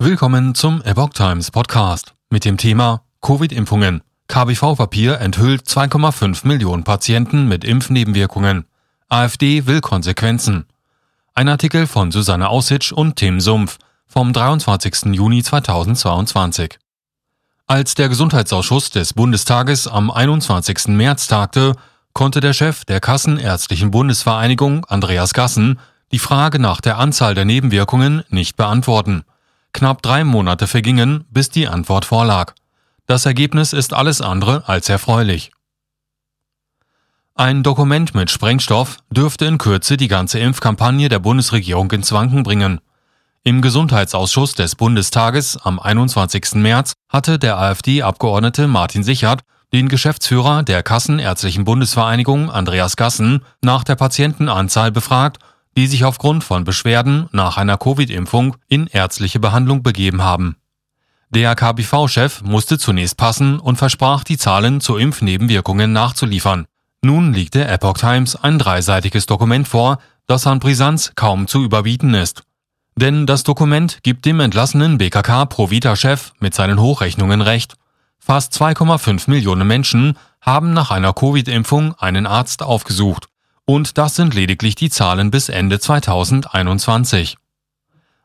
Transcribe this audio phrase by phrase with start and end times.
[0.00, 4.02] Willkommen zum Epoch Times Podcast mit dem Thema Covid-Impfungen.
[4.28, 8.64] KBV-Papier enthüllt 2,5 Millionen Patienten mit Impfnebenwirkungen.
[9.08, 10.66] AfD will Konsequenzen.
[11.34, 15.16] Ein Artikel von Susanne Aussitsch und Tim Sumpf vom 23.
[15.16, 16.78] Juni 2022.
[17.66, 20.86] Als der Gesundheitsausschuss des Bundestages am 21.
[20.90, 21.74] März tagte,
[22.12, 25.80] konnte der Chef der Kassenärztlichen Bundesvereinigung, Andreas Gassen,
[26.12, 29.24] die Frage nach der Anzahl der Nebenwirkungen nicht beantworten.
[29.78, 32.54] Knapp drei Monate vergingen, bis die Antwort vorlag.
[33.06, 35.52] Das Ergebnis ist alles andere als erfreulich.
[37.36, 42.80] Ein Dokument mit Sprengstoff dürfte in Kürze die ganze Impfkampagne der Bundesregierung ins Wanken bringen.
[43.44, 46.54] Im Gesundheitsausschuss des Bundestages am 21.
[46.54, 49.42] März hatte der AfD-Abgeordnete Martin Sichert
[49.72, 55.38] den Geschäftsführer der Kassenärztlichen Bundesvereinigung Andreas Gassen nach der Patientenanzahl befragt
[55.78, 60.56] die sich aufgrund von Beschwerden nach einer Covid-Impfung in ärztliche Behandlung begeben haben.
[61.30, 66.66] Der KBV-Chef musste zunächst passen und versprach, die Zahlen zu Impfnebenwirkungen nachzuliefern.
[67.00, 72.12] Nun liegt der Epoch Times ein dreiseitiges Dokument vor, das an Brisanz kaum zu überbieten
[72.12, 72.42] ist.
[72.96, 77.74] Denn das Dokument gibt dem entlassenen BKK Provita-Chef mit seinen Hochrechnungen recht.
[78.18, 83.27] Fast 2,5 Millionen Menschen haben nach einer Covid-Impfung einen Arzt aufgesucht.
[83.68, 87.36] Und das sind lediglich die Zahlen bis Ende 2021.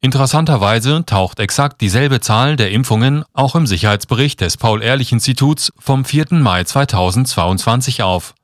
[0.00, 6.26] Interessanterweise taucht exakt dieselbe Zahl der Impfungen auch im Sicherheitsbericht des Paul-Ehrlich-Instituts vom 4.
[6.30, 8.36] Mai 2022 auf.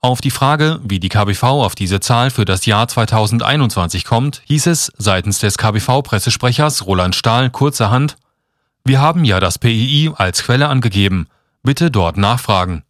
[0.00, 4.66] Auf die Frage, wie die KBV auf diese Zahl für das Jahr 2021 kommt, hieß
[4.66, 8.16] es seitens des KBV-Pressesprechers Roland Stahl kurzerhand,
[8.84, 11.28] wir haben ja das PII als Quelle angegeben.
[11.62, 12.82] Bitte dort nachfragen.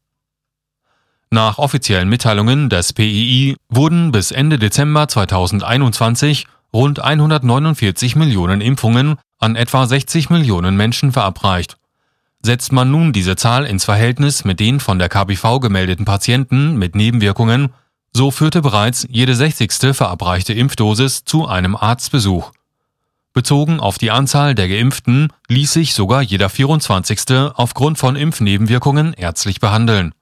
[1.30, 9.56] Nach offiziellen Mitteilungen des PII wurden bis Ende Dezember 2021 rund 149 Millionen Impfungen an
[9.56, 11.76] etwa 60 Millionen Menschen verabreicht.
[12.42, 16.94] Setzt man nun diese Zahl ins Verhältnis mit den von der KBV gemeldeten Patienten mit
[16.94, 17.72] Nebenwirkungen,
[18.12, 19.94] so führte bereits jede 60.
[19.94, 22.52] verabreichte Impfdosis zu einem Arztbesuch.
[23.32, 27.20] Bezogen auf die Anzahl der Geimpften ließ sich sogar jeder 24.
[27.54, 30.14] aufgrund von Impfnebenwirkungen ärztlich behandeln.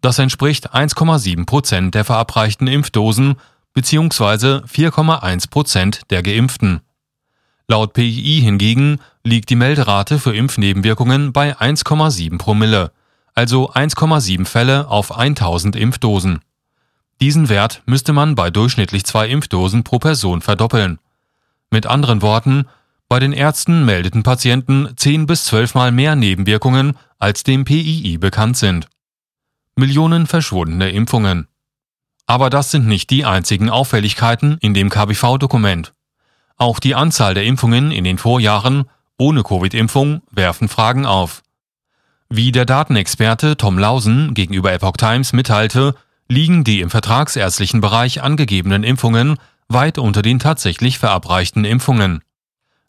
[0.00, 3.34] Das entspricht 1,7 Prozent der verabreichten Impfdosen
[3.74, 4.64] bzw.
[4.64, 6.80] 4,1 Prozent der Geimpften.
[7.68, 12.92] Laut PII hingegen liegt die Melderate für Impfnebenwirkungen bei 1,7 Promille,
[13.34, 16.40] also 1,7 Fälle auf 1000 Impfdosen.
[17.20, 20.98] Diesen Wert müsste man bei durchschnittlich zwei Impfdosen pro Person verdoppeln.
[21.70, 22.66] Mit anderen Worten,
[23.08, 28.56] bei den Ärzten meldeten Patienten 10 bis 12 Mal mehr Nebenwirkungen, als dem PII bekannt
[28.56, 28.88] sind.
[29.76, 31.48] Millionen verschwundene Impfungen.
[32.26, 35.92] Aber das sind nicht die einzigen Auffälligkeiten in dem KBV-Dokument.
[36.56, 38.84] Auch die Anzahl der Impfungen in den Vorjahren
[39.18, 41.42] ohne Covid-Impfung werfen Fragen auf.
[42.28, 45.94] Wie der Datenexperte Tom Lausen gegenüber Epoch Times mitteilte,
[46.28, 52.22] liegen die im vertragsärztlichen Bereich angegebenen Impfungen weit unter den tatsächlich verabreichten Impfungen.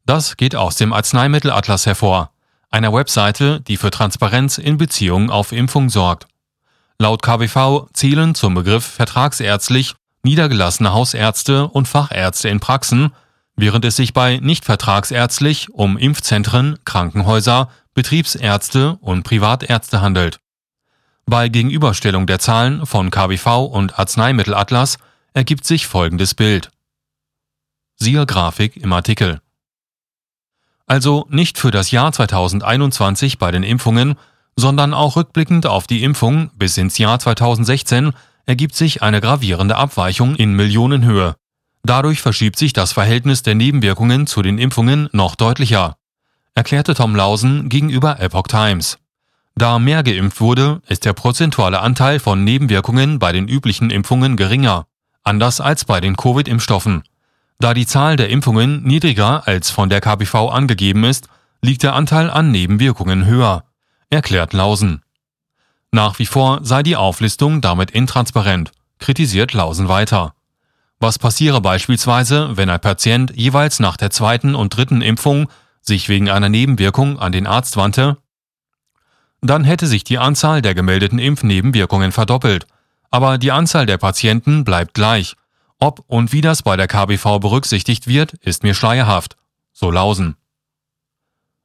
[0.06, 2.32] Das geht aus dem Arzneimittelatlas hervor,
[2.70, 6.28] einer Webseite, die für Transparenz in Beziehung auf Impfung sorgt.
[7.00, 13.14] Laut KBV zählen zum Begriff vertragsärztlich niedergelassene Hausärzte und Fachärzte in Praxen,
[13.56, 20.40] während es sich bei nicht vertragsärztlich um Impfzentren, Krankenhäuser, Betriebsärzte und Privatärzte handelt.
[21.26, 24.98] Bei Gegenüberstellung der Zahlen von KBV und Arzneimittelatlas
[25.34, 26.72] ergibt sich folgendes Bild.
[27.96, 29.42] Siehe Grafik im Artikel.
[30.86, 34.16] Also nicht für das Jahr 2021 bei den Impfungen,
[34.56, 38.14] sondern auch rückblickend auf die Impfung bis ins Jahr 2016
[38.46, 41.36] ergibt sich eine gravierende Abweichung in Millionenhöhe.
[41.84, 45.98] Dadurch verschiebt sich das Verhältnis der Nebenwirkungen zu den Impfungen noch deutlicher,
[46.56, 48.98] erklärte Tom Lausen gegenüber Epoch Times.
[49.56, 54.88] Da mehr geimpft wurde, ist der prozentuale Anteil von Nebenwirkungen bei den üblichen Impfungen geringer,
[55.28, 57.04] anders als bei den Covid-Impfstoffen.
[57.60, 61.28] Da die Zahl der Impfungen niedriger als von der KBV angegeben ist,
[61.62, 63.66] liegt der Anteil an Nebenwirkungen höher,
[64.10, 65.04] erklärt Lausen.
[65.92, 70.34] Nach wie vor sei die Auflistung damit intransparent, kritisiert Lausen weiter.
[71.00, 75.50] Was passiere beispielsweise, wenn ein Patient jeweils nach der zweiten und dritten Impfung
[75.82, 78.18] sich wegen einer Nebenwirkung an den Arzt wandte?
[79.42, 82.66] Dann hätte sich die Anzahl der gemeldeten Impfnebenwirkungen verdoppelt,
[83.10, 85.36] aber die Anzahl der Patienten bleibt gleich.
[85.80, 89.36] Ob und wie das bei der KBV berücksichtigt wird, ist mir schleierhaft,
[89.74, 90.36] so Lausen.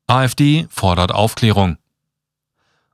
[0.06, 1.78] AfD fordert Aufklärung.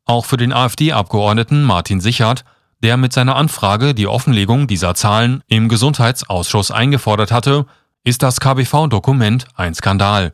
[0.05, 2.45] Auch für den AfD-Abgeordneten Martin Sichert
[2.83, 7.67] der mit seiner Anfrage die Offenlegung dieser Zahlen im Gesundheitsausschuss eingefordert hatte,
[8.05, 10.33] ist das KBV-Dokument ein Skandal.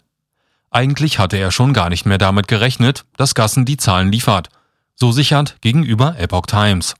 [0.71, 4.49] Eigentlich hatte er schon gar nicht mehr damit gerechnet, dass Gassen die Zahlen liefert,
[4.95, 6.95] so sichert gegenüber Epoch Times.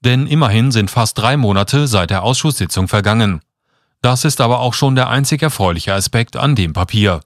[0.00, 3.40] Denn immerhin sind fast drei Monate seit der Ausschusssitzung vergangen.
[4.00, 7.20] Das ist aber auch schon der einzig erfreuliche Aspekt an dem Papier.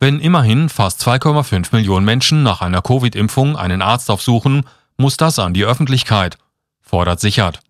[0.00, 4.64] Wenn immerhin fast 2,5 Millionen Menschen nach einer Covid-Impfung einen Arzt aufsuchen
[4.98, 6.36] muss das an die Öffentlichkeit,
[6.80, 7.60] fordert Sichert.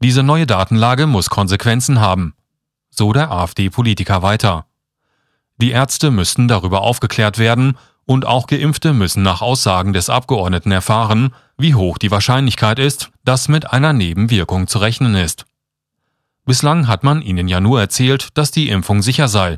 [0.00, 2.34] Diese neue Datenlage muss Konsequenzen haben,
[2.88, 4.66] so der AfD-Politiker weiter.
[5.56, 7.76] Die Ärzte müssten darüber aufgeklärt werden
[8.06, 13.48] und auch Geimpfte müssen nach Aussagen des Abgeordneten erfahren, wie hoch die Wahrscheinlichkeit ist, dass
[13.48, 15.46] mit einer Nebenwirkung zu rechnen ist.
[16.44, 19.56] Bislang hat man ihnen ja nur erzählt, dass die Impfung sicher sei.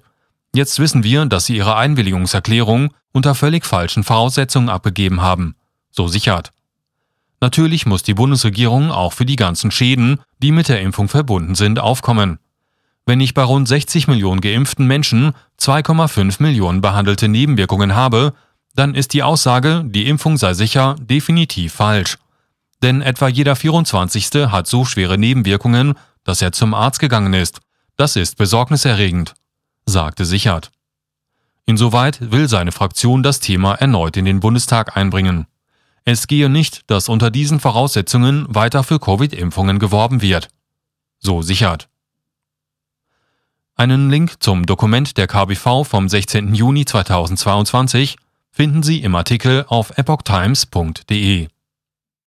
[0.55, 5.57] Jetzt wissen wir, dass sie ihre Einwilligungserklärung unter völlig falschen Voraussetzungen abgegeben haben,
[5.91, 6.53] so sichert.
[7.41, 11.79] Natürlich muss die Bundesregierung auch für die ganzen Schäden, die mit der Impfung verbunden sind,
[11.79, 12.39] aufkommen.
[13.07, 18.33] Wenn ich bei rund 60 Millionen geimpften Menschen 2,5 Millionen behandelte Nebenwirkungen habe,
[18.75, 22.17] dann ist die Aussage, die Impfung sei sicher, definitiv falsch.
[22.83, 24.51] Denn etwa jeder 24.
[24.51, 27.61] hat so schwere Nebenwirkungen, dass er zum Arzt gegangen ist.
[27.97, 29.35] Das ist besorgniserregend,
[29.87, 30.71] sagte Sichert.
[31.67, 35.47] Insoweit will seine Fraktion das Thema erneut in den Bundestag einbringen.
[36.05, 40.49] Es gehe nicht, dass unter diesen Voraussetzungen weiter für Covid-Impfungen geworben wird.
[41.21, 41.89] So sichert.
[43.77, 46.55] Einen Link zum Dokument der KBV vom 16.
[46.55, 48.17] Juni 2022
[48.53, 51.49] finden Sie im Artikel auf epochtimes.de.